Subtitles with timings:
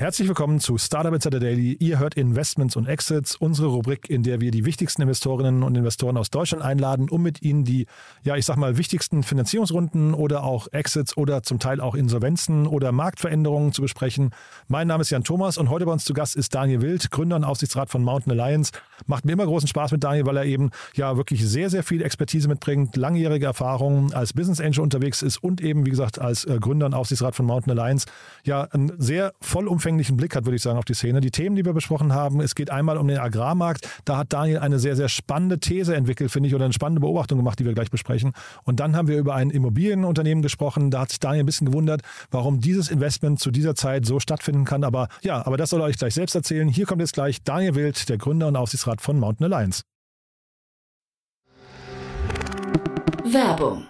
[0.00, 1.76] Herzlich willkommen zu Startup Insider Daily.
[1.78, 6.16] Ihr hört Investments und Exits, unsere Rubrik, in der wir die wichtigsten Investorinnen und Investoren
[6.16, 7.84] aus Deutschland einladen, um mit ihnen die,
[8.22, 12.92] ja, ich sag mal, wichtigsten Finanzierungsrunden oder auch Exits oder zum Teil auch Insolvenzen oder
[12.92, 14.30] Marktveränderungen zu besprechen.
[14.68, 17.36] Mein Name ist Jan Thomas und heute bei uns zu Gast ist Daniel Wild, Gründer
[17.36, 18.72] und Aufsichtsrat von Mountain Alliance.
[19.06, 22.00] Macht mir immer großen Spaß mit Daniel, weil er eben ja wirklich sehr, sehr viel
[22.00, 26.56] Expertise mitbringt, langjährige Erfahrung als Business Angel unterwegs ist und eben, wie gesagt, als äh,
[26.58, 28.06] Gründer und Aufsichtsrat von Mountain Alliance
[28.44, 31.20] ja ein sehr vollumfänglich vollumfänglichen Blick hat, würde ich sagen, auf die Szene.
[31.20, 33.88] Die Themen, die wir besprochen haben, es geht einmal um den Agrarmarkt.
[34.04, 37.38] Da hat Daniel eine sehr, sehr spannende These entwickelt, finde ich, oder eine spannende Beobachtung
[37.38, 38.32] gemacht, die wir gleich besprechen.
[38.64, 40.90] Und dann haben wir über ein Immobilienunternehmen gesprochen.
[40.90, 44.64] Da hat sich Daniel ein bisschen gewundert, warum dieses Investment zu dieser Zeit so stattfinden
[44.64, 44.84] kann.
[44.84, 46.68] Aber ja, aber das soll er euch gleich selbst erzählen.
[46.68, 49.82] Hier kommt jetzt gleich Daniel Wild, der Gründer und Aufsichtsrat von Mountain Alliance.
[53.24, 53.89] Werbung.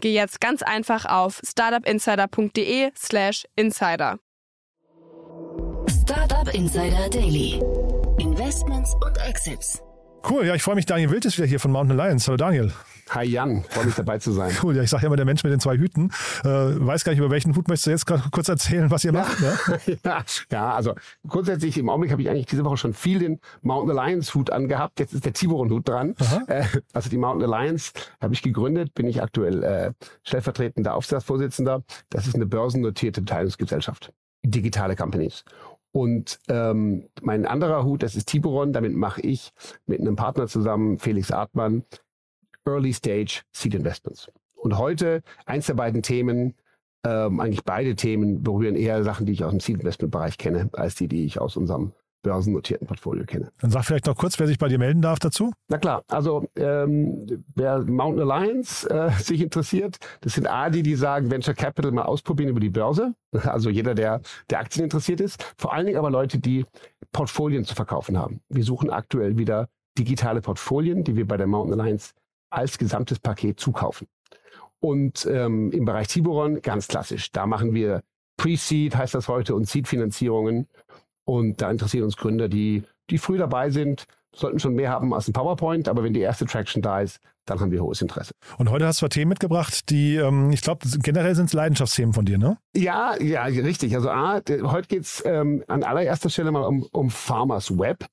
[0.00, 4.18] geh jetzt ganz einfach auf startupinsider.de/slash insider.
[5.88, 7.60] Startup Insider Daily.
[8.18, 9.82] Investments und Exits.
[10.28, 10.86] Cool, ja, ich freue mich.
[10.86, 12.26] Daniel Wild ist wieder hier von Mountain Alliance.
[12.26, 12.72] Hallo Daniel.
[13.10, 14.56] Hi Jan, freue mich dabei zu sein.
[14.62, 16.12] Cool, ja, ich sage ja immer der Mensch mit den zwei Hüten.
[16.44, 19.12] Äh, weiß gar nicht, über welchen Hut möchtest du jetzt gerade kurz erzählen, was ihr
[19.12, 19.40] macht?
[19.40, 19.58] Ne?
[20.04, 20.22] ja,
[20.52, 20.94] ja, also
[21.26, 25.00] grundsätzlich im Augenblick habe ich eigentlich diese Woche schon viel den Mountain Alliance Hut angehabt.
[25.00, 26.14] Jetzt ist der Tiburon Hut dran.
[26.46, 29.92] Äh, also die Mountain Alliance habe ich gegründet, bin ich aktuell äh,
[30.22, 31.82] stellvertretender Aufsichtsratsvorsitzender.
[32.10, 34.12] Das ist eine börsennotierte Beteiligungsgesellschaft.
[34.42, 35.44] Digitale Companies.
[35.92, 39.52] Und ähm, mein anderer Hut, das ist Tiburon, damit mache ich
[39.86, 41.84] mit einem Partner zusammen, Felix Artmann,
[42.64, 44.30] Early Stage Seed Investments.
[44.54, 46.54] Und heute eins der beiden Themen,
[47.04, 50.68] ähm, eigentlich beide Themen berühren eher Sachen, die ich aus dem Seed Investment Bereich kenne,
[50.72, 51.92] als die, die ich aus unserem
[52.22, 53.50] börsennotierten Portfolio kenne.
[53.60, 55.52] Dann sag vielleicht noch kurz, wer sich bei dir melden darf dazu.
[55.68, 60.94] Na klar, also ähm, wer Mountain Alliance äh, sich interessiert, das sind A, die, die
[60.94, 63.14] sagen, Venture Capital mal ausprobieren über die Börse.
[63.50, 65.54] Also jeder, der, der Aktien interessiert ist.
[65.56, 66.64] Vor allen Dingen aber Leute, die
[67.12, 68.40] Portfolien zu verkaufen haben.
[68.48, 72.12] Wir suchen aktuell wieder digitale Portfolien, die wir bei der Mountain Alliance
[72.50, 74.08] als gesamtes Paket zukaufen.
[74.80, 77.30] Und ähm, im Bereich Tiburon ganz klassisch.
[77.32, 78.02] Da machen wir
[78.36, 80.66] Pre-Seed, heißt das heute, und Seed-Finanzierungen.
[81.24, 84.04] Und da interessieren uns Gründer, die, die früh dabei sind,
[84.34, 87.58] sollten schon mehr haben als ein PowerPoint, aber wenn die erste Traction da ist, dann
[87.58, 88.32] haben wir hohes Interesse.
[88.58, 92.24] Und heute hast du Themen mitgebracht, die, ähm, ich glaube, generell sind es Leidenschaftsthemen von
[92.24, 92.58] dir, ne?
[92.76, 93.94] Ja, ja, richtig.
[93.96, 98.06] Also A, heute geht es ähm, an allererster Stelle mal um, um Farmers Web,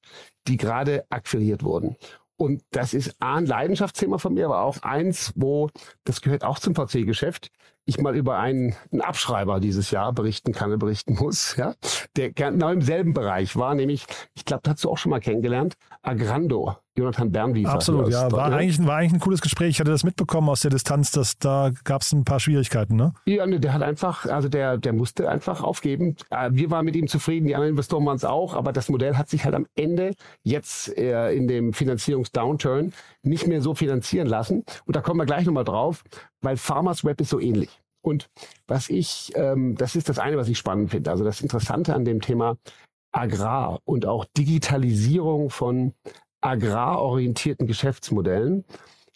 [0.47, 1.95] die gerade akquiriert wurden.
[2.35, 5.69] Und das ist A, ein Leidenschaftsthema von mir, aber auch eins, wo,
[6.03, 7.51] das gehört auch zum VC-Geschäft,
[7.87, 11.73] ich mal über einen, einen Abschreiber dieses Jahr berichten kann, berichten muss, ja,
[12.15, 14.05] der genau im selben Bereich war, nämlich,
[14.35, 16.75] ich glaube, da hast du auch schon mal kennengelernt, Agrando.
[16.97, 17.71] Jonathan Bernwieser.
[17.71, 18.31] Absolut, ja.
[18.31, 19.69] War, eigentlich, war eigentlich ein cooles Gespräch.
[19.69, 23.13] Ich hatte das mitbekommen aus der Distanz, dass da gab es ein paar Schwierigkeiten, ne?
[23.25, 26.15] Ja, ne, der hat einfach, also der, der musste einfach aufgeben.
[26.31, 29.15] Äh, wir waren mit ihm zufrieden, die anderen Investoren waren es auch, aber das Modell
[29.15, 32.93] hat sich halt am Ende jetzt äh, in dem Finanzierungsdownturn
[33.23, 34.63] nicht mehr so finanzieren lassen.
[34.85, 36.03] Und da kommen wir gleich nochmal drauf,
[36.41, 37.81] weil Farmers Web ist so ähnlich.
[38.01, 38.29] Und
[38.67, 41.11] was ich, ähm, das ist das eine, was ich spannend finde.
[41.11, 42.57] Also das Interessante an dem Thema
[43.11, 45.93] Agrar und auch Digitalisierung von
[46.42, 48.66] agrarorientierten Geschäftsmodellen,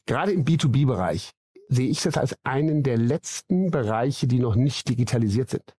[0.06, 1.32] gerade im B2B-Bereich,
[1.70, 5.74] sehe ich das als einen der letzten Bereiche, die noch nicht digitalisiert sind.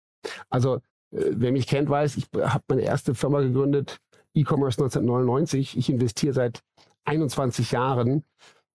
[0.49, 0.77] Also
[1.13, 3.99] äh, wer mich kennt, weiß, ich habe meine erste Firma gegründet,
[4.35, 5.77] E-Commerce 1999.
[5.77, 6.63] Ich investiere seit
[7.05, 8.25] 21 Jahren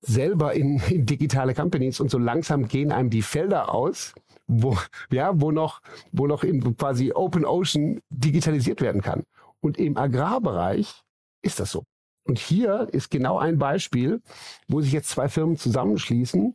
[0.02, 4.14] selber in, in digitale Companies und so langsam gehen einem die Felder aus,
[4.48, 4.78] wo,
[5.12, 5.82] ja, wo noch,
[6.12, 9.24] wo noch in quasi Open Ocean digitalisiert werden kann.
[9.60, 11.02] Und im Agrarbereich
[11.42, 11.84] ist das so.
[12.28, 14.22] Und hier ist genau ein Beispiel,
[14.68, 16.54] wo sich jetzt zwei Firmen zusammenschließen,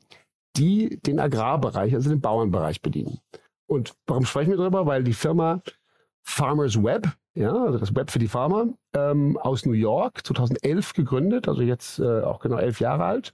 [0.57, 3.21] die den Agrarbereich, also den Bauernbereich bedienen.
[3.67, 4.85] Und warum sprechen wir darüber?
[4.85, 5.63] Weil die Firma
[6.25, 11.49] Farmers Web, ja, also das Web für die Farmer, ähm, aus New York, 2011 gegründet,
[11.49, 13.33] also jetzt äh, auch genau elf Jahre alt,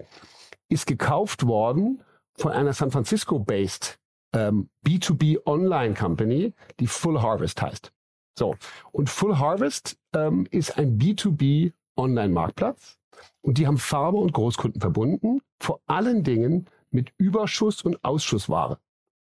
[0.69, 2.03] ist gekauft worden
[2.37, 3.99] von einer San Francisco-based
[4.33, 7.91] ähm, B2B Online Company, die Full Harvest heißt.
[8.39, 8.55] So,
[8.93, 12.99] und Full Harvest ähm, ist ein B2B Online-Marktplatz
[13.43, 18.79] und die haben Farmer und Großkunden verbunden, vor allen Dingen mit Überschuss- und Ausschussware.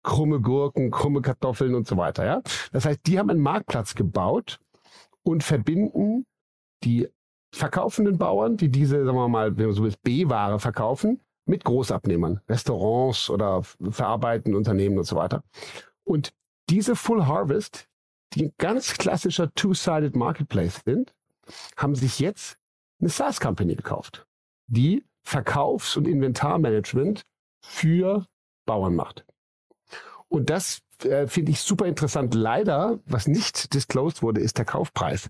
[0.02, 2.24] Krumme Gurken, krumme Kartoffeln und so weiter.
[2.24, 2.42] Ja?
[2.72, 4.58] Das heißt, die haben einen Marktplatz gebaut
[5.22, 6.26] und verbinden
[6.84, 7.08] die
[7.52, 12.40] verkaufenden Bauern, die diese, sagen wir mal, wenn man so will, B-Ware verkaufen, mit Großabnehmern,
[12.48, 15.42] Restaurants oder verarbeitenden Unternehmen und so weiter.
[16.04, 16.32] Und
[16.70, 17.88] diese Full Harvest,
[18.34, 21.12] die ein ganz klassischer Two-Sided Marketplace sind,
[21.76, 22.56] haben sich jetzt
[23.00, 24.26] eine SaaS-Company gekauft,
[24.66, 27.22] die Verkaufs- und Inventarmanagement
[27.64, 28.26] für
[28.66, 29.24] Bauern macht.
[30.28, 32.34] Und das äh, finde ich super interessant.
[32.34, 35.28] Leider, was nicht disclosed wurde, ist der Kaufpreis.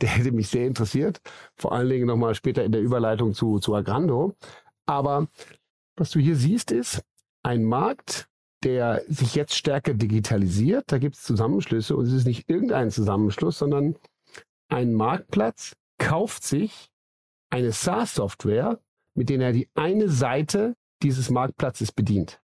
[0.00, 1.20] Der hätte mich sehr interessiert.
[1.56, 4.34] Vor allen Dingen nochmal später in der Überleitung zu, zu Agrando.
[4.86, 5.26] Aber
[5.96, 7.02] was du hier siehst, ist
[7.42, 8.28] ein Markt,
[8.64, 10.84] der sich jetzt stärker digitalisiert.
[10.88, 13.96] Da gibt es Zusammenschlüsse und es ist nicht irgendein Zusammenschluss, sondern
[14.68, 16.90] ein Marktplatz kauft sich
[17.50, 18.78] eine SaaS-Software,
[19.14, 22.40] mit der er die eine Seite dieses Marktplatzes bedient.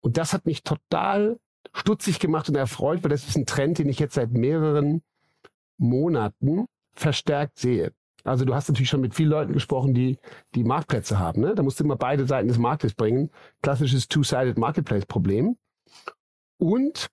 [0.00, 1.38] Und das hat mich total
[1.72, 5.02] stutzig gemacht und erfreut, weil das ist ein Trend, den ich jetzt seit mehreren
[5.78, 7.92] Monaten verstärkt sehe.
[8.24, 10.18] Also du hast natürlich schon mit vielen Leuten gesprochen, die
[10.54, 11.40] die Marktplätze haben.
[11.40, 11.54] Ne?
[11.54, 13.30] Da musst du immer beide Seiten des Marktes bringen.
[13.62, 15.56] Klassisches Two-Sided Marketplace-Problem.
[16.58, 17.08] Und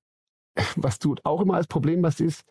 [0.76, 2.44] was du auch immer als Problem hast, ist,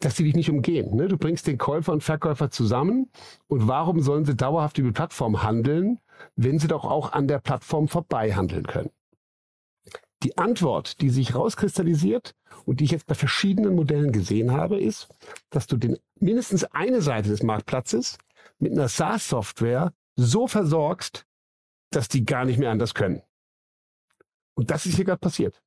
[0.00, 0.94] dass sie dich nicht umgehen.
[0.94, 1.08] Ne?
[1.08, 3.10] Du bringst den Käufer und Verkäufer zusammen
[3.46, 5.98] und warum sollen sie dauerhaft über die Plattform handeln,
[6.36, 8.90] wenn sie doch auch an der Plattform vorbei handeln können?
[10.24, 12.34] Die Antwort, die sich rauskristallisiert
[12.66, 15.08] und die ich jetzt bei verschiedenen Modellen gesehen habe, ist,
[15.50, 18.18] dass du den, mindestens eine Seite des Marktplatzes
[18.58, 21.24] mit einer SaaS-Software so versorgst,
[21.90, 23.22] dass die gar nicht mehr anders können.
[24.54, 25.62] Und das ist hier gerade passiert.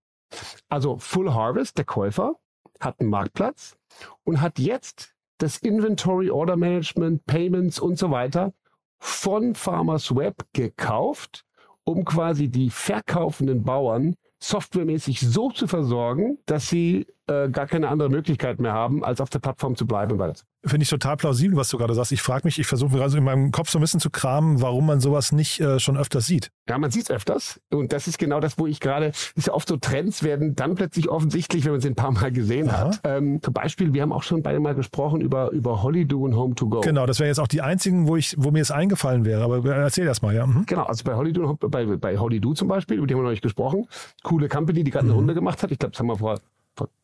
[0.67, 2.35] Also Full Harvest, der Käufer,
[2.81, 3.77] hat einen Marktplatz
[4.23, 8.53] und hat jetzt das Inventory, Order Management, Payments und so weiter
[8.99, 11.45] von Farmers Web gekauft,
[11.83, 18.09] um quasi die verkaufenden Bauern softwaremäßig so zu versorgen, dass sie äh, gar keine andere
[18.09, 20.41] Möglichkeit mehr haben, als auf der Plattform zu bleiben und weiter.
[20.63, 22.11] Finde ich total plausibel, was du gerade sagst.
[22.11, 24.85] Ich frage mich, ich versuche gerade in meinem Kopf so ein bisschen zu kramen, warum
[24.85, 26.51] man sowas nicht äh, schon öfters sieht.
[26.69, 27.59] Ja, man sieht es öfters.
[27.71, 30.75] Und das ist genau das, wo ich gerade, ist ja oft so Trends werden dann
[30.75, 32.77] plötzlich offensichtlich, wenn man sie ein paar Mal gesehen Aha.
[32.77, 32.99] hat.
[33.03, 36.53] Ähm, zum Beispiel, wir haben auch schon beide mal gesprochen über, über Hollydo und Home
[36.53, 36.81] to Go.
[36.81, 39.43] Genau, das wären jetzt auch die einzigen, wo ich, wo mir es eingefallen wäre.
[39.43, 40.45] Aber erzähl erst mal, ja.
[40.45, 40.65] Mhm.
[40.67, 43.41] Genau, also bei Hollydo, bei, bei Hollydo zum Beispiel, über die haben wir noch nicht
[43.41, 43.87] gesprochen.
[44.21, 45.19] Coole Company, die gerade eine mhm.
[45.19, 45.71] Runde gemacht hat.
[45.71, 46.39] Ich glaube, das haben wir vor,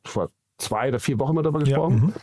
[0.03, 1.97] vor, vor zwei oder vier Wochen mal darüber gesprochen.
[1.97, 2.13] Ja, mhm.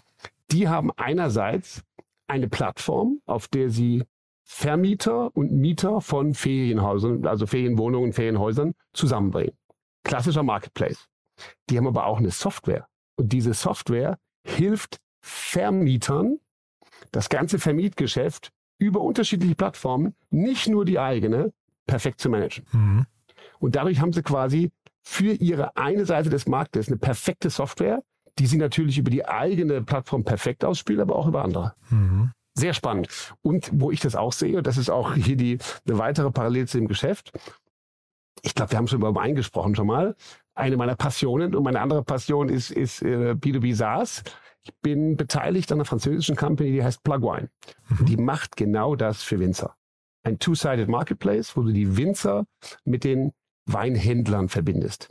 [0.50, 1.82] die haben einerseits
[2.26, 4.04] eine Plattform, auf der sie
[4.44, 9.56] Vermieter und Mieter von Ferienhäusern, also Ferienwohnungen, Ferienhäusern zusammenbringen.
[10.04, 11.08] Klassischer Marketplace.
[11.70, 12.86] Die haben aber auch eine Software.
[13.16, 16.38] Und diese Software hilft Vermietern,
[17.10, 21.52] das ganze Vermietgeschäft über unterschiedliche Plattformen, nicht nur die eigene,
[21.86, 22.66] perfekt zu managen.
[22.72, 23.06] Mhm.
[23.58, 24.70] Und dadurch haben sie quasi
[25.04, 28.02] für ihre eine Seite des Marktes eine perfekte Software,
[28.38, 31.74] die sie natürlich über die eigene Plattform perfekt ausspielen, aber auch über andere.
[31.90, 32.32] Mhm.
[32.56, 33.34] Sehr spannend.
[33.42, 36.78] Und wo ich das auch sehe, das ist auch hier die, eine weitere Parallel zu
[36.78, 37.32] dem Geschäft.
[38.42, 40.16] Ich glaube, wir haben schon über Wein gesprochen schon mal.
[40.54, 44.22] Eine meiner Passionen und meine andere Passion ist, ist äh, B2B SaaS.
[44.62, 47.50] Ich bin beteiligt an einer französischen Company, die heißt Plugwine.
[47.88, 48.06] Mhm.
[48.06, 49.76] Die macht genau das für Winzer.
[50.22, 52.46] Ein Two-Sided Marketplace, wo du die Winzer
[52.84, 53.32] mit den
[53.66, 55.08] Weinhändlern verbindest.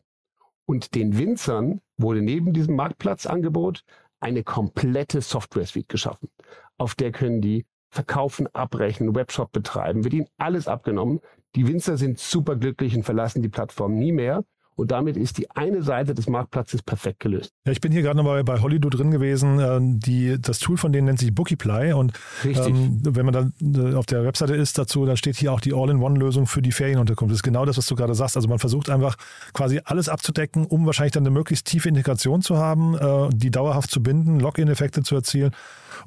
[0.66, 3.84] Und den Winzern wurde neben diesem Marktplatzangebot
[4.20, 6.30] eine komplette Software-Suite geschaffen.
[6.78, 11.20] Auf der können die verkaufen, abrechnen, Webshop betreiben, wird ihnen alles abgenommen.
[11.56, 14.44] Die Winzer sind superglücklich und verlassen die Plattform nie mehr.
[14.76, 17.52] Und damit ist die eine Seite des Marktplatzes perfekt gelöst.
[17.66, 19.60] Ja, ich bin hier gerade nochmal bei Hollydo drin gewesen.
[19.60, 21.94] Äh, die, das Tool von denen nennt sich Bookiply.
[21.94, 22.14] Und
[22.44, 25.74] ähm, wenn man dann äh, auf der Webseite ist dazu, dann steht hier auch die
[25.74, 27.32] All-in-One-Lösung für die Ferienunterkunft.
[27.32, 28.36] Das ist genau das, was du gerade sagst.
[28.36, 29.16] Also man versucht einfach
[29.54, 33.92] quasi alles abzudecken, um wahrscheinlich dann eine möglichst tiefe Integration zu haben, äh, die dauerhaft
[33.92, 35.52] zu binden, Login-Effekte zu erzielen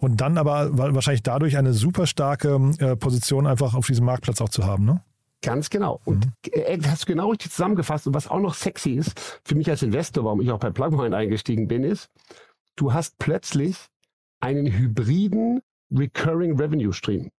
[0.00, 4.48] und dann aber wahrscheinlich dadurch eine super starke äh, Position einfach auf diesem Marktplatz auch
[4.48, 4.84] zu haben.
[4.84, 5.00] Ne?
[5.42, 6.00] Ganz genau.
[6.04, 6.32] Und mhm.
[6.52, 8.06] äh, hast du genau richtig zusammengefasst.
[8.06, 11.16] Und was auch noch sexy ist, für mich als Investor, warum ich auch bei Plugmine
[11.16, 12.08] eingestiegen bin, ist,
[12.76, 13.76] du hast plötzlich
[14.40, 15.60] einen hybriden
[15.92, 17.30] Recurring Revenue Stream.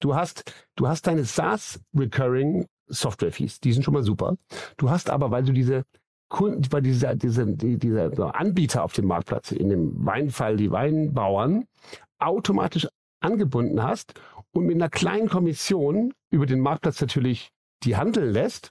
[0.00, 3.60] Du hast, du hast deine SaaS Recurring Software-Fees.
[3.60, 4.36] Die sind schon mal super.
[4.76, 5.84] Du hast aber, weil du diese
[6.28, 11.64] Kunden, weil diese, diese, die, diese Anbieter auf dem Marktplatz, in dem Weinfall die Weinbauern,
[12.18, 12.86] automatisch
[13.20, 14.14] angebunden hast
[14.52, 18.70] und mit einer kleinen Kommission über den Marktplatz natürlich die handeln lässt,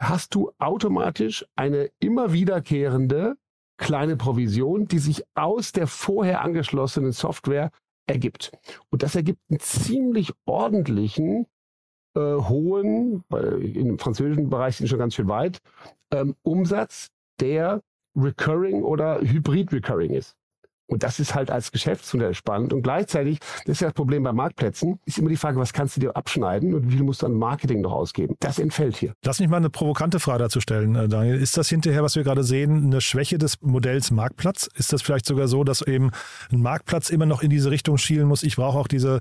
[0.00, 3.36] hast du automatisch eine immer wiederkehrende
[3.78, 7.70] kleine Provision, die sich aus der vorher angeschlossenen Software
[8.06, 8.52] ergibt.
[8.90, 11.46] Und das ergibt einen ziemlich ordentlichen,
[12.14, 15.60] äh, hohen, im französischen Bereich sind schon ganz schön weit,
[16.10, 17.82] ähm, Umsatz, der
[18.16, 20.36] recurring oder hybrid recurring ist.
[20.90, 22.72] Und das ist halt als Geschäftsmodell spannend.
[22.72, 25.96] Und gleichzeitig, das ist ja das Problem bei Marktplätzen, ist immer die Frage, was kannst
[25.96, 28.34] du dir abschneiden und wie viel musst du an Marketing noch ausgeben?
[28.40, 29.14] Das entfällt hier.
[29.24, 31.40] Lass mich mal eine provokante Frage dazu stellen, äh, Daniel.
[31.40, 34.68] Ist das hinterher, was wir gerade sehen, eine Schwäche des Modells Marktplatz?
[34.74, 36.10] Ist das vielleicht sogar so, dass eben
[36.50, 38.42] ein Marktplatz immer noch in diese Richtung schielen muss?
[38.42, 39.20] Ich brauche auch diese,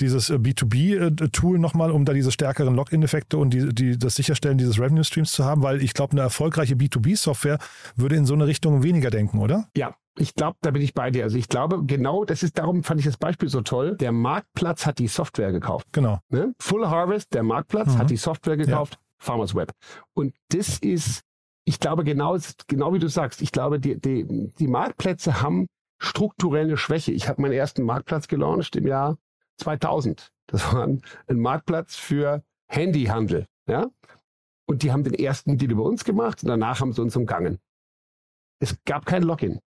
[0.00, 5.32] dieses B2B-Tool nochmal, um da diese stärkeren Login-Effekte und die, die, das Sicherstellen dieses Revenue-Streams
[5.32, 7.58] zu haben, weil ich glaube, eine erfolgreiche B2B-Software
[7.96, 9.68] würde in so eine Richtung weniger denken, oder?
[9.76, 11.24] Ja, ich glaube, da bin ich bei dir.
[11.24, 13.96] Also ich glaube, genau, das ist darum fand ich das Beispiel so toll.
[13.96, 15.86] Der Marktplatz hat die Software gekauft.
[15.92, 16.20] Genau.
[16.28, 16.54] Ne?
[16.58, 17.98] Full Harvest, der Marktplatz mhm.
[17.98, 19.00] hat die Software gekauft, ja.
[19.18, 19.72] Farmers Web.
[20.14, 21.22] Und das ist,
[21.64, 22.36] ich glaube, genau,
[22.66, 25.66] genau wie du sagst, ich glaube, die, die, die Marktplätze haben
[25.98, 27.12] strukturell eine Schwäche.
[27.12, 29.16] Ich habe meinen ersten Marktplatz gelauncht im Jahr
[29.58, 30.32] 2000.
[30.46, 33.46] Das war ein, ein Marktplatz für Handyhandel.
[33.68, 33.88] Ja?
[34.66, 37.58] Und die haben den ersten Deal über uns gemacht und danach haben sie uns umgangen.
[38.60, 39.60] Es gab kein Login.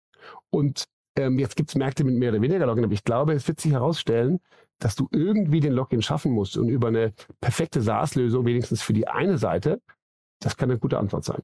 [0.52, 0.86] Und
[1.18, 3.60] ähm, jetzt gibt es Märkte mit mehr oder weniger Login, aber ich glaube, es wird
[3.60, 4.40] sich herausstellen,
[4.80, 9.08] dass du irgendwie den Login schaffen musst und über eine perfekte SaaS-Lösung, wenigstens für die
[9.08, 9.82] eine Seite,
[10.42, 11.42] das kann eine gute Antwort sein.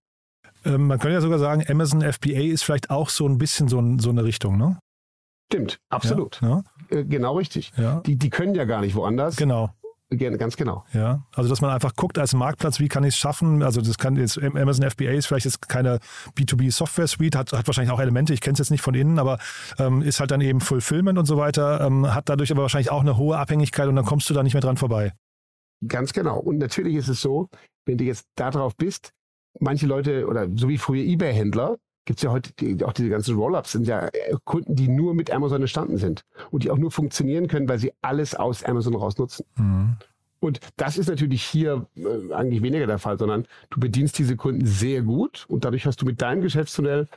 [0.66, 3.82] Ähm, man könnte ja sogar sagen, Amazon FBA ist vielleicht auch so ein bisschen so,
[4.00, 4.80] so eine Richtung, ne?
[5.52, 6.42] Stimmt, absolut.
[6.42, 6.98] Ja, ja.
[6.98, 7.72] Äh, genau richtig.
[7.78, 8.02] Ja.
[8.02, 9.38] Die, die können ja gar nicht woanders.
[9.38, 9.70] Genau.
[10.10, 10.86] Ganz genau.
[10.94, 13.62] Ja, also dass man einfach guckt als Marktplatz, wie kann ich es schaffen?
[13.62, 16.00] Also das kann jetzt Amazon FBA ist vielleicht jetzt keine
[16.38, 19.20] B2B Software Suite, hat, hat wahrscheinlich auch Elemente, ich kenne es jetzt nicht von innen,
[19.20, 19.38] aber
[19.80, 23.02] ähm, ist halt dann eben Fulfillment und so weiter, ähm, hat dadurch aber wahrscheinlich auch
[23.02, 25.12] eine hohe Abhängigkeit und dann kommst du da nicht mehr dran vorbei.
[25.86, 26.40] Ganz genau.
[26.40, 27.50] Und natürlich ist es so,
[27.86, 29.12] wenn du jetzt darauf bist,
[29.60, 31.76] manche Leute oder so wie früher eBay-Händler,
[32.08, 35.14] gibt es ja heute die, auch diese ganzen Roll-ups, sind ja äh, Kunden, die nur
[35.14, 38.96] mit Amazon entstanden sind und die auch nur funktionieren können, weil sie alles aus Amazon
[38.96, 39.46] raus nutzen.
[39.58, 39.98] Mhm.
[40.40, 44.66] Und das ist natürlich hier äh, eigentlich weniger der Fall, sondern du bedienst diese Kunden
[44.66, 47.08] sehr gut und dadurch hast du mit deinem Geschäftsmodell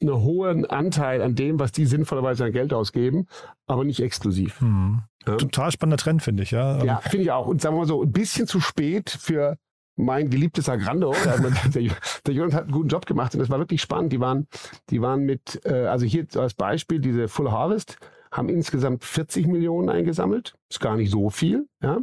[0.00, 3.26] einen hohen Anteil an dem, was die sinnvollerweise an Geld ausgeben,
[3.66, 4.60] aber nicht exklusiv.
[4.62, 5.02] Mhm.
[5.26, 5.36] Ja.
[5.36, 6.52] Total spannender Trend, finde ich.
[6.52, 7.46] Ja, ja finde ich auch.
[7.46, 9.58] Und sagen wir mal so, ein bisschen zu spät für
[10.04, 11.14] mein geliebtes Agrando.
[11.74, 11.90] der,
[12.26, 14.12] der Jonathan hat einen guten Job gemacht und das war wirklich spannend.
[14.12, 14.46] Die waren,
[14.90, 17.98] die waren mit, äh, also hier als Beispiel, diese Full Harvest
[18.32, 20.54] haben insgesamt 40 Millionen eingesammelt.
[20.68, 21.98] Ist gar nicht so viel, ja.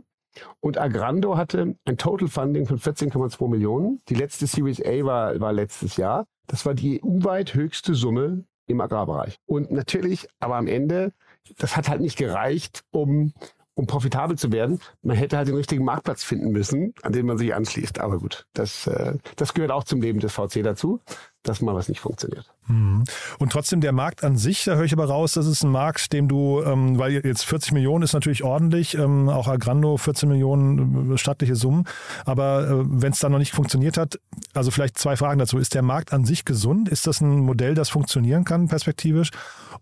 [0.59, 4.01] Und Agrando hatte ein Total Funding von 14,2 Millionen.
[4.09, 6.27] Die letzte Series A war, war letztes Jahr.
[6.45, 9.37] Das war die EU-weit höchste Summe im Agrarbereich.
[9.45, 11.13] Und natürlich, aber am Ende,
[11.57, 13.33] das hat halt nicht gereicht, um
[13.77, 17.37] um profitabel zu werden, man hätte halt den richtigen Marktplatz finden müssen, an den man
[17.37, 17.99] sich anschließt.
[17.99, 20.99] Aber gut, das, äh, das gehört auch zum Leben des VC dazu,
[21.43, 22.45] dass mal was nicht funktioniert.
[22.67, 23.03] Mhm.
[23.39, 26.11] Und trotzdem der Markt an sich, da höre ich aber raus, das ist ein Markt,
[26.13, 31.13] dem du, ähm, weil jetzt 40 Millionen ist natürlich ordentlich, ähm, auch Agrando 14 Millionen
[31.13, 31.85] äh, stattliche Summen,
[32.25, 34.19] aber äh, wenn es dann noch nicht funktioniert hat,
[34.53, 35.57] also vielleicht zwei Fragen dazu.
[35.57, 36.89] Ist der Markt an sich gesund?
[36.89, 39.31] Ist das ein Modell, das funktionieren kann perspektivisch?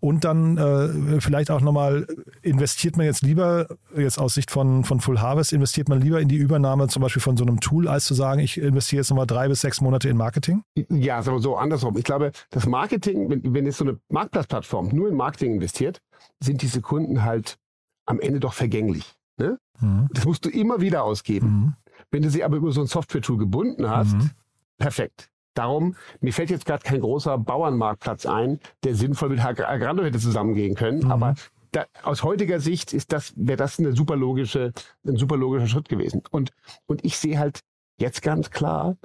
[0.00, 2.06] Und dann äh, vielleicht auch nochmal,
[2.42, 6.28] investiert man jetzt lieber, jetzt aus Sicht von, von Full Harvest, investiert man lieber in
[6.28, 9.26] die Übernahme zum Beispiel von so einem Tool, als zu sagen, ich investiere jetzt nochmal
[9.26, 10.62] drei bis sechs Monate in Marketing?
[10.90, 11.96] Ja, sagen wir so andersrum.
[11.96, 16.00] Ich glaube, das Marketing, wenn, wenn jetzt so eine Marktplatzplattform nur in Marketing investiert,
[16.40, 17.58] sind diese Kunden halt
[18.06, 19.14] am Ende doch vergänglich.
[19.38, 19.58] Ne?
[19.80, 20.08] Mhm.
[20.12, 21.46] Das musst du immer wieder ausgeben.
[21.46, 21.74] Mhm.
[22.10, 24.30] Wenn du sie aber über so ein Software-Tool gebunden hast, mhm.
[24.78, 25.30] perfekt.
[25.54, 30.74] Darum, mir fällt jetzt gerade kein großer Bauernmarktplatz ein, der sinnvoll mit Agrando hätte zusammengehen
[30.74, 31.04] können.
[31.04, 31.10] Mhm.
[31.10, 31.34] Aber
[31.72, 34.72] da, aus heutiger Sicht ist das, wäre das eine super logische,
[35.06, 36.22] ein super logischer Schritt gewesen.
[36.30, 36.52] Und,
[36.86, 37.60] und ich sehe halt
[37.98, 38.96] jetzt ganz klar,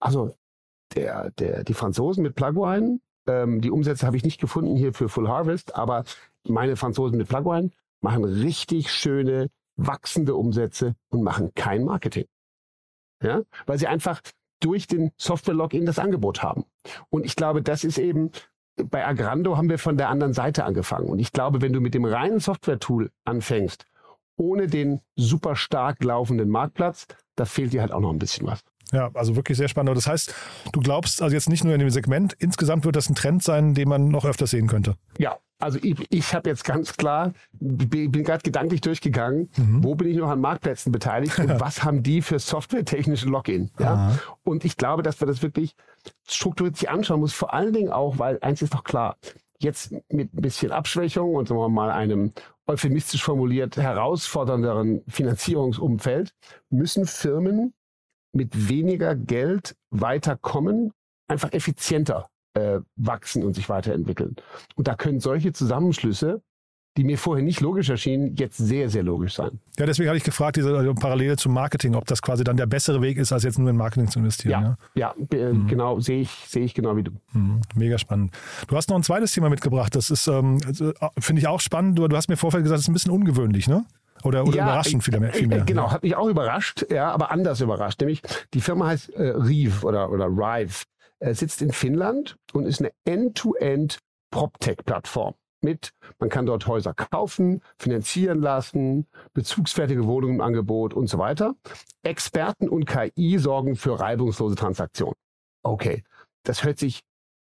[0.00, 0.34] also
[0.94, 5.08] der, der, die Franzosen mit Plugwine, ähm, die Umsätze habe ich nicht gefunden hier für
[5.08, 6.04] Full Harvest, aber
[6.46, 7.70] meine Franzosen mit Plugwine
[8.00, 12.26] machen richtig schöne, wachsende Umsätze und machen kein Marketing.
[13.22, 14.22] Ja, weil sie einfach
[14.60, 16.64] durch den Software-Login das Angebot haben.
[17.10, 18.30] Und ich glaube, das ist eben,
[18.76, 21.08] bei Agrando haben wir von der anderen Seite angefangen.
[21.08, 23.84] Und ich glaube, wenn du mit dem reinen Software-Tool anfängst,
[24.36, 27.06] ohne den super stark laufenden Marktplatz,
[27.36, 28.62] da fehlt dir halt auch noch ein bisschen was.
[28.92, 29.96] Ja, also wirklich sehr spannend.
[29.96, 30.34] Das heißt,
[30.72, 33.74] du glaubst also jetzt nicht nur in dem Segment, insgesamt wird das ein Trend sein,
[33.74, 34.96] den man noch öfter sehen könnte.
[35.18, 39.84] Ja, Also ich, ich habe jetzt ganz klar, bin, bin gerade gedanklich durchgegangen, mhm.
[39.84, 43.70] wo bin ich noch an Marktplätzen beteiligt und was haben die für softwaretechnische Login.
[43.78, 44.18] Ja?
[44.42, 45.74] Und ich glaube, dass wir das wirklich
[46.26, 49.16] strukturiert sich anschauen muss, vor allen Dingen auch, weil eins ist doch klar,
[49.58, 52.32] jetzt mit ein bisschen Abschwächung und sagen wir mal einem
[52.66, 56.32] euphemistisch formuliert herausfordernderen Finanzierungsumfeld,
[56.70, 57.74] müssen Firmen
[58.32, 60.92] mit weniger Geld weiterkommen,
[61.28, 64.36] einfach effizienter äh, wachsen und sich weiterentwickeln.
[64.76, 66.42] Und da können solche Zusammenschlüsse
[66.96, 69.60] die mir vorher nicht logisch erschienen, jetzt sehr, sehr logisch sein.
[69.78, 72.66] Ja, deswegen habe ich gefragt, diese also Parallele zum Marketing, ob das quasi dann der
[72.66, 74.76] bessere Weg ist, als jetzt nur in Marketing zu investieren.
[74.94, 75.68] Ja, ja, ja mhm.
[75.68, 77.12] genau, sehe ich, sehe ich genau wie du.
[77.32, 77.60] Mhm.
[77.76, 78.32] Mega spannend.
[78.66, 81.60] Du hast noch ein zweites Thema mitgebracht, das ist, ähm, also, äh, finde ich auch
[81.60, 81.98] spannend.
[81.98, 83.84] Du, du hast mir vorher gesagt, das ist ein bisschen ungewöhnlich, ne?
[84.24, 85.32] Oder, oder ja, überraschend vielmehr.
[85.32, 85.64] Viel mehr.
[85.64, 88.00] Genau, hat mich auch überrascht, ja, aber anders überrascht.
[88.00, 88.22] Nämlich,
[88.54, 90.84] die Firma heißt äh, Rive oder, oder Rive,
[91.20, 93.98] äh, sitzt in Finnland und ist eine End-to-End
[94.30, 101.18] PropTech-Plattform mit, man kann dort Häuser kaufen, finanzieren lassen, bezugsfertige Wohnungen im Angebot und so
[101.18, 101.54] weiter.
[102.02, 105.16] Experten und KI sorgen für reibungslose Transaktionen.
[105.62, 106.02] Okay,
[106.44, 107.00] das hört sich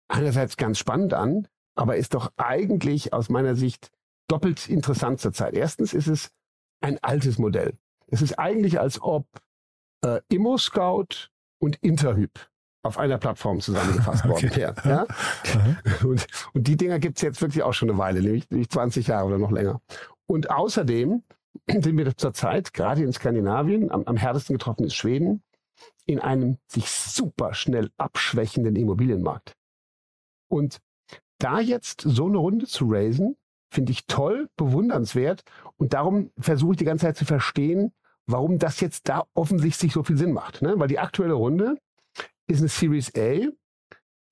[0.09, 3.91] einerseits ganz spannend an, aber ist doch eigentlich aus meiner Sicht
[4.29, 5.55] doppelt interessant zurzeit.
[5.55, 6.31] Erstens ist es
[6.85, 7.79] ein altes Modell.
[8.07, 9.27] Es ist eigentlich, als ob
[10.05, 12.31] äh, ImmoScout und Interhyp
[12.83, 14.57] auf einer Plattform zusammengefasst worden okay.
[14.57, 14.75] wäre.
[14.85, 15.07] Ja?
[16.07, 19.27] Und, und die Dinger gibt's jetzt wirklich auch schon eine Weile, nämlich, nämlich 20 Jahre
[19.27, 19.81] oder noch länger.
[20.27, 21.23] Und außerdem
[21.67, 25.43] sind wir zurzeit, gerade in Skandinavien, am, am härtesten getroffen ist Schweden,
[26.05, 29.57] in einem sich super schnell abschwächenden Immobilienmarkt.
[30.49, 30.81] Und
[31.39, 33.37] da jetzt so eine Runde zu raisen,
[33.75, 35.43] finde ich toll, bewundernswert.
[35.77, 37.93] Und darum versuche ich die ganze Zeit zu verstehen,
[38.27, 40.63] warum das jetzt da offensichtlich so viel Sinn macht.
[40.63, 40.75] Ne?
[40.79, 41.77] Weil die aktuelle Runde
[42.47, 43.49] ist eine Series A.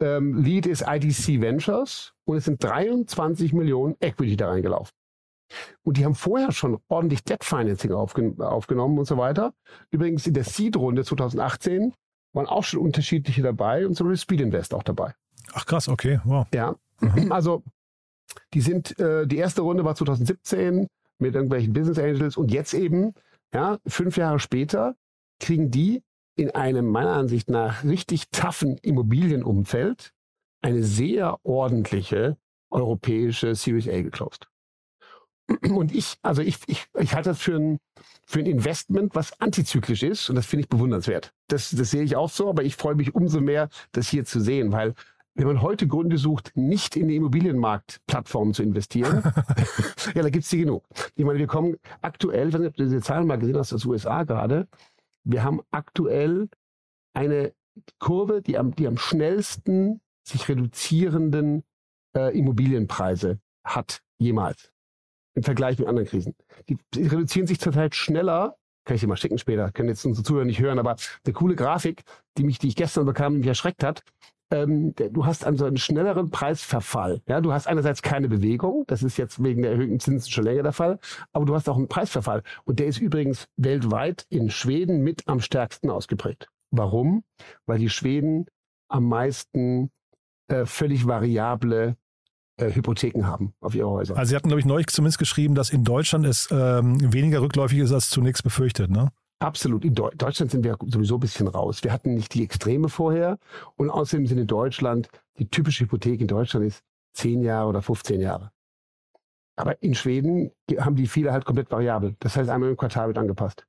[0.00, 4.92] Ähm, Lead ist IDC Ventures und es sind 23 Millionen Equity da reingelaufen.
[5.82, 9.52] Und die haben vorher schon ordentlich Debt Financing aufgen aufgenommen und so weiter.
[9.90, 11.92] Übrigens in der Seed-Runde 2018
[12.32, 15.14] waren auch schon unterschiedliche dabei und so Speed Invest auch dabei.
[15.52, 16.46] Ach krass, okay, wow.
[16.54, 17.30] Ja, mhm.
[17.30, 17.62] also
[18.54, 20.86] die sind, äh, die erste Runde war 2017
[21.18, 23.14] mit irgendwelchen Business Angels und jetzt eben,
[23.54, 24.96] ja, fünf Jahre später
[25.38, 26.02] kriegen die
[26.36, 30.12] in einem meiner Ansicht nach richtig taffen Immobilienumfeld
[30.62, 32.36] eine sehr ordentliche
[32.70, 34.48] europäische Series A geclosed.
[35.68, 37.78] Und ich, also ich, ich, ich halte das für ein,
[38.24, 41.32] für ein Investment, was antizyklisch ist und das finde ich bewundernswert.
[41.48, 44.40] Das, das sehe ich auch so, aber ich freue mich umso mehr, das hier zu
[44.40, 44.94] sehen, weil
[45.34, 49.22] wenn man heute Gründe sucht, nicht in die Immobilienmarktplattformen zu investieren,
[50.14, 50.84] ja, da gibt's die genug.
[51.14, 54.68] Ich meine, wir kommen aktuell, wenn du diese Zahlen mal gesehen hast aus USA gerade,
[55.24, 56.48] wir haben aktuell
[57.14, 57.52] eine
[57.98, 61.64] Kurve, die am, die am schnellsten sich reduzierenden
[62.14, 64.72] äh, Immobilienpreise hat jemals
[65.34, 66.34] im Vergleich mit anderen Krisen.
[66.68, 68.56] Die, die reduzieren sich zurzeit schneller.
[68.84, 71.54] Kann ich dir mal schicken später, können jetzt unsere Zuhörer nicht hören, aber eine coole
[71.54, 72.02] Grafik,
[72.36, 74.02] die mich, die ich gestern bekam, mich erschreckt hat,
[74.52, 77.22] ähm, du hast also einen schnelleren Preisverfall.
[77.26, 80.62] Ja, du hast einerseits keine Bewegung, das ist jetzt wegen der erhöhten Zinsen schon länger
[80.62, 80.98] der Fall,
[81.32, 82.42] aber du hast auch einen Preisverfall.
[82.64, 86.48] Und der ist übrigens weltweit in Schweden mit am stärksten ausgeprägt.
[86.70, 87.24] Warum?
[87.66, 88.46] Weil die Schweden
[88.88, 89.90] am meisten
[90.48, 91.96] äh, völlig variable
[92.58, 94.16] äh, Hypotheken haben auf ihre Häuser.
[94.16, 97.78] Also Sie hatten, glaube ich, neulich zumindest geschrieben, dass in Deutschland es ähm, weniger rückläufig
[97.78, 99.10] ist als zunächst befürchtet, ne?
[99.42, 99.84] Absolut.
[99.84, 101.82] In Deutschland sind wir sowieso ein bisschen raus.
[101.82, 103.38] Wir hatten nicht die Extreme vorher.
[103.76, 108.20] Und außerdem sind in Deutschland, die typische Hypothek in Deutschland ist 10 Jahre oder 15
[108.20, 108.52] Jahre.
[109.56, 112.14] Aber in Schweden haben die viele halt komplett variabel.
[112.20, 113.66] Das heißt, einmal im Quartal wird angepasst.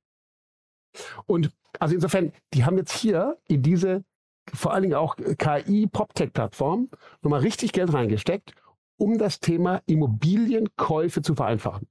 [1.26, 4.04] Und also insofern, die haben jetzt hier in diese
[4.52, 6.88] vor allen Dingen auch KI-PropTech-Plattform
[7.22, 8.54] nochmal richtig Geld reingesteckt,
[8.96, 11.88] um das Thema Immobilienkäufe zu vereinfachen.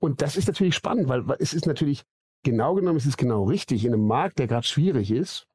[0.00, 2.04] Und das ist natürlich spannend, weil es ist natürlich
[2.42, 3.84] genau genommen ist es genau richtig.
[3.84, 5.46] In einem Markt, der gerade schwierig ist,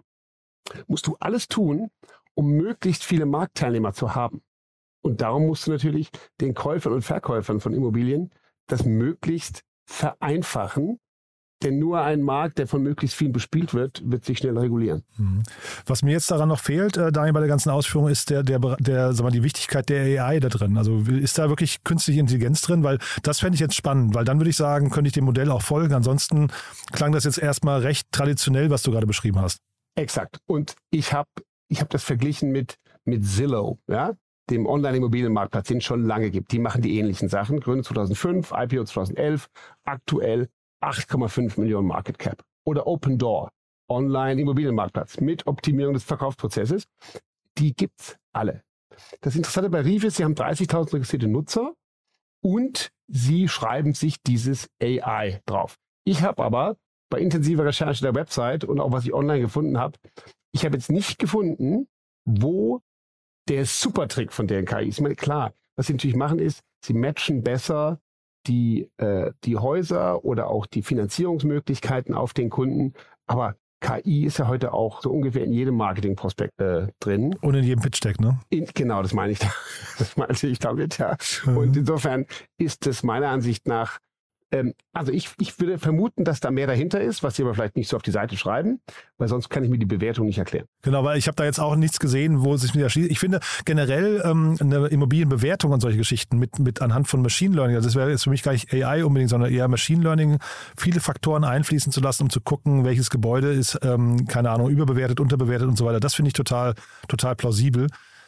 [0.87, 1.89] musst du alles tun,
[2.33, 4.41] um möglichst viele Marktteilnehmer zu haben.
[5.01, 6.09] Und darum musst du natürlich
[6.41, 8.31] den Käufern und Verkäufern von Immobilien
[8.67, 10.99] das möglichst vereinfachen,
[11.63, 15.03] denn nur ein Markt, der von möglichst vielen bespielt wird, wird sich schnell regulieren.
[15.17, 15.43] Mhm.
[15.85, 18.59] Was mir jetzt daran noch fehlt, äh, Daniel, bei der ganzen Ausführung, ist der, der,
[18.79, 20.77] der, sag mal, die Wichtigkeit der AI da drin.
[20.77, 22.83] Also ist da wirklich künstliche Intelligenz drin?
[22.83, 25.49] Weil das fände ich jetzt spannend, weil dann würde ich sagen, könnte ich dem Modell
[25.51, 25.93] auch folgen.
[25.93, 26.49] Ansonsten
[26.91, 29.59] klang das jetzt erstmal recht traditionell, was du gerade beschrieben hast.
[29.95, 30.37] Exakt.
[30.45, 31.29] Und ich habe
[31.69, 34.13] ich hab das verglichen mit, mit Zillow, ja?
[34.49, 36.51] dem Online-Immobilienmarktplatz, den es schon lange gibt.
[36.51, 37.59] Die machen die ähnlichen Sachen.
[37.59, 39.47] Gründe 2005, IPO 2011,
[39.83, 40.47] aktuell
[40.81, 42.43] 8,5 Millionen Market Cap.
[42.65, 43.51] Oder Open Door,
[43.89, 46.85] Online-Immobilienmarktplatz mit Optimierung des Verkaufsprozesses.
[47.57, 48.63] Die gibt's alle.
[49.21, 51.73] Das Interessante bei Reef ist, sie haben 30.000 registrierte Nutzer
[52.43, 55.77] und sie schreiben sich dieses AI drauf.
[56.03, 56.77] Ich habe aber
[57.09, 59.97] bei intensiver Recherche der Website und auch was ich online gefunden habe,
[60.51, 61.87] ich habe jetzt nicht gefunden,
[62.25, 62.81] wo
[63.47, 64.97] der Supertrick von der KI ist.
[64.97, 67.99] Ich meine, klar, was sie natürlich machen ist, sie matchen besser
[68.47, 72.93] die, äh, die Häuser oder auch die Finanzierungsmöglichkeiten auf den Kunden.
[73.25, 77.35] Aber KI ist ja heute auch so ungefähr in jedem Marketingprospekt äh, drin.
[77.41, 78.39] Und in jedem Pitch-Deck, ne?
[78.49, 79.39] In, genau, das meine ich.
[79.99, 81.17] Das meinte ich damit, ja.
[81.45, 81.57] Mhm.
[81.57, 82.25] Und insofern
[82.59, 83.99] ist es meiner Ansicht nach
[84.51, 87.75] ähm, also ich, ich würde vermuten, dass da mehr dahinter ist, was sie aber vielleicht
[87.75, 88.79] nicht so auf die Seite schreiben,
[89.17, 90.67] weil sonst kann ich mir die Bewertung nicht erklären.
[90.83, 93.11] Genau, weil ich habe da jetzt auch nichts gesehen, wo sich wieder schließt.
[93.11, 97.75] Ich finde generell ähm, eine Immobilienbewertung und solche Geschichten mit, mit anhand von Machine Learning,
[97.75, 100.39] also das wäre jetzt für mich gar nicht AI unbedingt, sondern eher Machine Learning,
[100.77, 105.19] viele Faktoren einfließen zu lassen, um zu gucken, welches Gebäude ist, ähm, keine Ahnung, überbewertet,
[105.19, 105.99] unterbewertet und so weiter.
[105.99, 106.73] Das finde ich total,
[107.07, 107.87] total plausibel.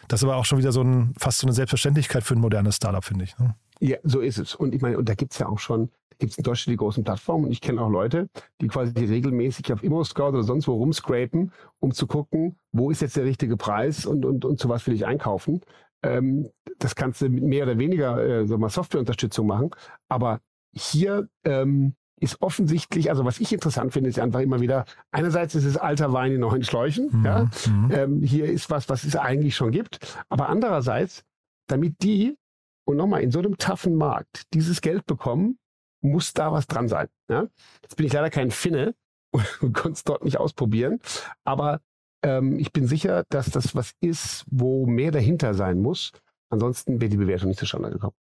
[0.09, 2.77] Das ist aber auch schon wieder so ein, fast so eine Selbstverständlichkeit für ein modernes
[2.77, 3.37] Startup, finde ich.
[3.37, 3.55] Ne?
[3.79, 4.55] Ja, so ist es.
[4.55, 6.77] Und ich meine, und da gibt es ja auch schon gibt es in Deutschland die
[6.77, 8.29] großen Plattformen und ich kenne auch Leute,
[8.61, 13.15] die quasi regelmäßig auf ImmoScout oder sonst wo rumscrapen, um zu gucken, wo ist jetzt
[13.15, 15.61] der richtige Preis und, und, und zu was will ich einkaufen.
[16.03, 19.71] Ähm, das kannst du mit mehr oder weniger äh, so mal Softwareunterstützung machen.
[20.07, 20.39] Aber
[20.73, 25.65] hier ähm, ist offensichtlich, also was ich interessant finde, ist einfach immer wieder, einerseits ist
[25.65, 27.09] es alter Wein in neuen Schläuchen.
[27.11, 27.25] Mhm.
[27.25, 27.49] Ja?
[27.67, 27.91] Mhm.
[27.91, 29.99] Ähm, hier ist was, was es eigentlich schon gibt.
[30.29, 31.23] Aber andererseits,
[31.67, 32.37] damit die,
[32.85, 35.57] und nochmal, in so einem taffen Markt dieses Geld bekommen,
[36.01, 37.07] muss da was dran sein.
[37.29, 37.47] Ja?
[37.81, 38.95] Jetzt bin ich leider kein Finne
[39.61, 40.99] und konnte es dort nicht ausprobieren,
[41.43, 41.81] aber
[42.23, 46.11] ähm, ich bin sicher, dass das was ist, wo mehr dahinter sein muss.
[46.49, 48.15] Ansonsten wäre die Bewertung nicht zustande gekommen.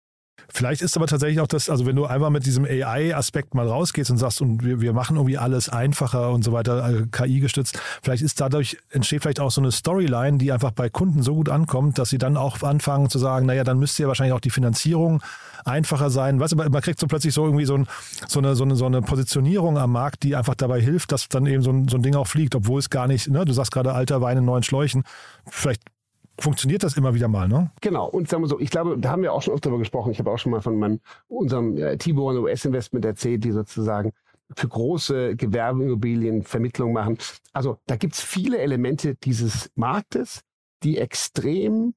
[0.49, 4.11] Vielleicht ist aber tatsächlich auch das, also wenn du einfach mit diesem AI-Aspekt mal rausgehst
[4.11, 7.81] und sagst, und wir, wir machen irgendwie alles einfacher und so weiter, äh, KI gestützt,
[8.03, 11.49] vielleicht ist dadurch, entsteht vielleicht auch so eine Storyline, die einfach bei Kunden so gut
[11.49, 14.51] ankommt, dass sie dann auch anfangen zu sagen, naja, dann müsste ja wahrscheinlich auch die
[14.51, 15.23] Finanzierung
[15.65, 16.39] einfacher sein.
[16.39, 17.89] Weißt du, man kriegt so plötzlich so irgendwie so, ein,
[18.29, 21.47] so, eine, so, eine, so eine Positionierung am Markt, die einfach dabei hilft, dass dann
[21.47, 23.73] eben so ein, so ein Ding auch fliegt, obwohl es gar nicht, ne, du sagst
[23.73, 25.03] gerade alter Wein in neuen Schläuchen,
[25.49, 25.83] vielleicht
[26.39, 27.71] funktioniert das immer wieder mal, ne?
[27.81, 28.07] Genau.
[28.09, 30.13] Und sagen wir so, ich glaube, da haben wir auch schon oft darüber gesprochen.
[30.13, 34.13] Ich habe auch schon mal von meinem, unserem äh, T-Born US-Investment erzählt, die sozusagen
[34.55, 37.19] für große Gewerbeimmobilien Vermittlung machen.
[37.53, 40.41] Also da gibt's viele Elemente dieses Marktes,
[40.83, 41.95] die extrem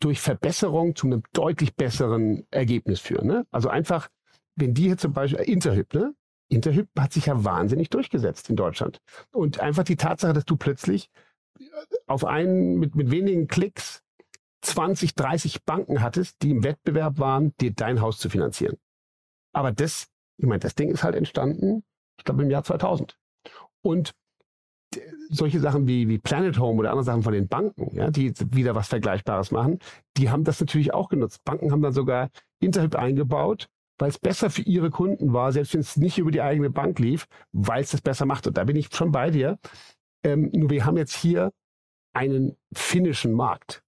[0.00, 3.26] durch Verbesserung zu einem deutlich besseren Ergebnis führen.
[3.26, 3.46] Ne?
[3.50, 4.08] Also einfach,
[4.54, 6.14] wenn die hier zum Beispiel, äh, Interhyp, ne?
[6.50, 9.00] Interhyp hat sich ja wahnsinnig durchgesetzt in Deutschland.
[9.32, 11.10] Und einfach die Tatsache, dass du plötzlich
[12.06, 14.02] auf einen mit, mit wenigen Klicks
[14.62, 18.76] 20, 30 Banken hattest, die im Wettbewerb waren, dir dein Haus zu finanzieren.
[19.52, 21.84] Aber das, ich meine, das Ding ist halt entstanden,
[22.18, 23.18] ich glaube, im Jahr 2000.
[23.82, 24.14] Und
[25.28, 28.74] solche Sachen wie, wie Planet Home oder andere Sachen von den Banken, ja, die wieder
[28.74, 29.78] was Vergleichbares machen,
[30.16, 31.44] die haben das natürlich auch genutzt.
[31.44, 33.68] Banken haben dann sogar Interhyp eingebaut,
[33.98, 36.98] weil es besser für ihre Kunden war, selbst wenn es nicht über die eigene Bank
[36.98, 38.46] lief, weil es das besser macht.
[38.46, 39.58] Und da bin ich schon bei dir.
[40.22, 41.52] Ähm, nur wir haben jetzt hier
[42.12, 43.82] einen finnischen Markt.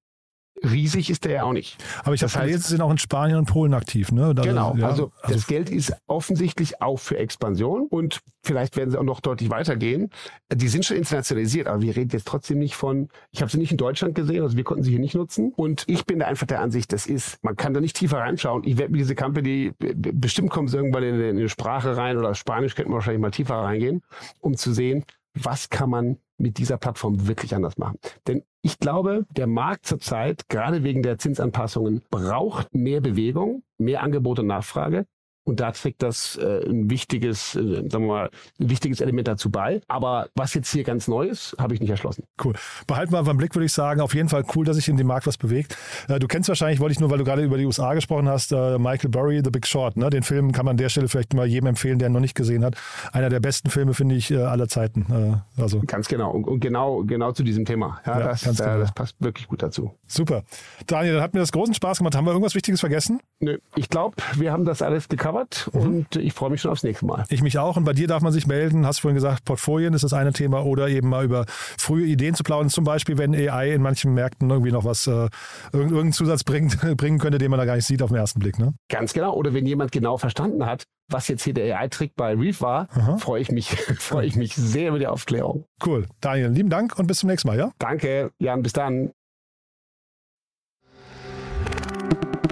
[0.62, 1.82] Riesig ist der ja auch nicht.
[2.04, 4.34] Aber ich habe gelesen, sie sind auch in Spanien und Polen aktiv, ne?
[4.34, 8.90] Da genau, ja, also, also das Geld ist offensichtlich auch für Expansion und vielleicht werden
[8.90, 10.10] sie auch noch deutlich weitergehen.
[10.52, 13.70] Die sind schon internationalisiert, aber wir reden jetzt trotzdem nicht von, ich habe sie nicht
[13.70, 15.54] in Deutschland gesehen, also wir konnten sie hier nicht nutzen.
[15.56, 18.62] Und ich bin da einfach der Ansicht, das ist, man kann da nicht tiefer reinschauen.
[18.64, 22.34] Ich werde mit dieser Company, bestimmt kommen sie irgendwann in, in eine Sprache rein oder
[22.34, 24.02] Spanisch könnten wir wahrscheinlich mal tiefer reingehen,
[24.40, 27.98] um zu sehen, was kann man mit dieser Plattform wirklich anders machen.
[28.26, 34.38] Denn ich glaube, der Markt zurzeit, gerade wegen der Zinsanpassungen, braucht mehr Bewegung, mehr Angebot
[34.38, 35.06] und Nachfrage.
[35.44, 39.50] Und da trägt das äh, ein wichtiges, äh, sagen wir mal, ein wichtiges Element dazu
[39.50, 39.80] bei.
[39.88, 42.24] Aber was jetzt hier ganz neu ist, habe ich nicht erschlossen.
[42.44, 42.52] Cool.
[42.86, 44.00] Behalten wir einfach im Blick, würde ich sagen.
[44.00, 45.76] Auf jeden Fall cool, dass sich in dem Markt was bewegt.
[46.08, 48.52] Äh, du kennst wahrscheinlich, wollte ich nur, weil du gerade über die USA gesprochen hast,
[48.52, 49.96] äh, Michael Burry, The Big Short.
[49.96, 50.10] Ne?
[50.10, 52.34] Den Film kann man an der Stelle vielleicht mal jedem empfehlen, der ihn noch nicht
[52.34, 52.76] gesehen hat.
[53.12, 55.42] Einer der besten Filme, finde ich, äh, aller Zeiten.
[55.56, 55.80] Äh, also.
[55.86, 56.30] Ganz genau.
[56.30, 58.00] Und, und, genau, genau zu diesem Thema.
[58.06, 58.78] Ja, ja das, genau.
[58.78, 59.94] das passt wirklich gut dazu.
[60.06, 60.42] Super.
[60.86, 62.14] Daniel, dann hat mir das großen Spaß gemacht.
[62.14, 63.20] Haben wir irgendwas Wichtiges vergessen?
[63.40, 63.58] Nö.
[63.76, 65.80] Ich glaube, wir haben das alles gecovert mhm.
[65.80, 67.24] und ich freue mich schon aufs nächste Mal.
[67.28, 67.76] Ich mich auch.
[67.76, 68.86] Und bei dir darf man sich melden.
[68.86, 72.42] Hast vorhin gesagt, Portfolien ist das eine Thema oder eben mal über frühe Ideen zu
[72.42, 72.70] plaudern.
[72.70, 75.28] Zum Beispiel, wenn AI in manchen Märkten irgendwie noch was, äh,
[75.72, 78.58] irgendeinen Zusatz bringt, bringen könnte, den man da gar nicht sieht auf den ersten Blick.
[78.58, 78.74] Ne?
[78.88, 79.34] Ganz genau.
[79.34, 82.86] Oder wenn jemand genau verstanden hat, was jetzt hier der AI-Trick bei Reef war,
[83.18, 85.64] freue ich mich, freue ich mich sehr über die Aufklärung.
[85.84, 86.06] Cool.
[86.20, 87.72] Daniel, lieben Dank und bis zum nächsten Mal, ja?
[87.78, 89.10] Danke, Jan, bis dann.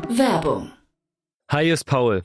[0.09, 0.73] Werbung.
[1.51, 2.25] Hi, ist Paul.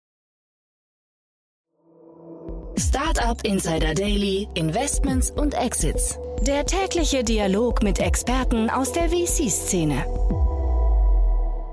[2.77, 6.17] Startup Insider Daily, Investments und Exits.
[6.41, 10.05] Der tägliche Dialog mit Experten aus der VC-Szene.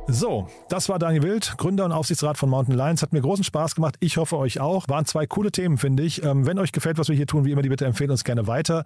[0.08, 3.02] So, das war Daniel Wild, Gründer und Aufsichtsrat von Mountain Lions.
[3.02, 3.96] Hat mir großen Spaß gemacht.
[4.00, 4.88] Ich hoffe euch auch.
[4.88, 6.22] Waren zwei coole Themen, finde ich.
[6.24, 8.46] Ähm, wenn euch gefällt, was wir hier tun, wie immer, die bitte empfehlen uns gerne
[8.46, 8.84] weiter.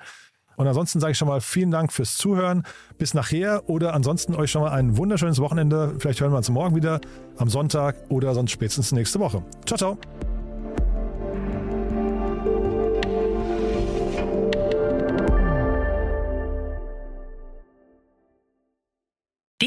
[0.56, 2.64] Und ansonsten sage ich schon mal vielen Dank fürs Zuhören.
[2.98, 5.94] Bis nachher oder ansonsten euch schon mal ein wunderschönes Wochenende.
[5.98, 7.00] Vielleicht hören wir uns morgen wieder
[7.36, 9.42] am Sonntag oder sonst spätestens nächste Woche.
[9.64, 10.31] Ciao, ciao.